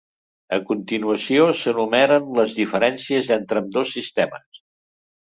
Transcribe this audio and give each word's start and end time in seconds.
A 0.55 0.57
continuació 0.67 1.43
s'enumeren 1.59 2.31
les 2.39 2.55
diferències 2.61 3.29
entre 3.37 3.63
ambdós 3.63 3.93
sistemes. 3.99 4.63